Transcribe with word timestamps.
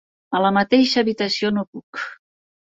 A 0.37 0.39
la 0.43 0.51
mateixa 0.55 1.03
habitació 1.05 1.53
no 1.61 1.69
puc. 1.71 2.05